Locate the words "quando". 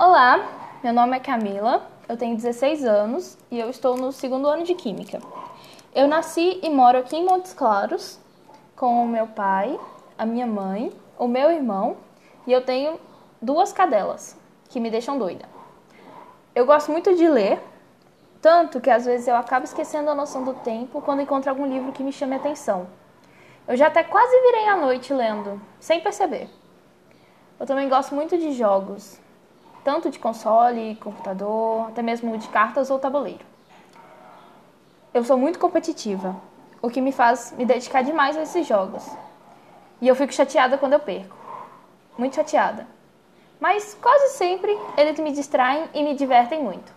21.02-21.22, 40.76-40.92